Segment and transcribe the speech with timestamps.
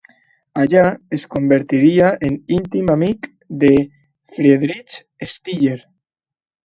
[0.61, 0.85] Allà
[1.17, 3.29] es convertiria en íntim amic
[3.65, 3.71] de
[4.33, 4.99] Friedrich
[5.35, 5.79] Schiller.